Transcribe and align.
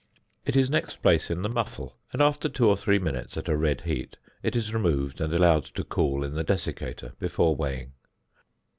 It 0.47 0.55
is 0.55 0.67
next 0.67 1.03
placed 1.03 1.29
in 1.29 1.43
the 1.43 1.47
muffle, 1.49 1.95
and, 2.11 2.23
after 2.23 2.49
two 2.49 2.67
or 2.67 2.75
three 2.75 2.97
minutes 2.97 3.37
at 3.37 3.47
a 3.47 3.55
red 3.55 3.81
heat, 3.81 4.17
it 4.41 4.55
is 4.55 4.73
removed 4.73 5.21
and 5.21 5.31
allowed 5.31 5.65
to 5.65 5.83
cool 5.83 6.23
in 6.23 6.33
the 6.33 6.43
desiccator 6.43 7.13
before 7.19 7.55
weighing. 7.55 7.91